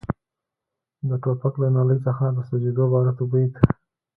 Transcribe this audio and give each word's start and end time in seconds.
د 1.09 1.11
ټوپک 1.23 1.53
له 1.61 1.67
نلۍ 1.75 1.97
څخه 2.07 2.25
د 2.31 2.37
سوځېدلو 2.47 2.83
باروتو 2.91 3.23
بوی 3.31 3.47
ته. 3.53 3.61